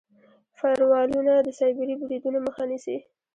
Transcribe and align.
فایروالونه 0.57 1.33
د 1.41 1.47
سایبري 1.59 1.95
بریدونو 2.01 2.39
مخه 2.47 2.63
نیسي. 2.69 2.97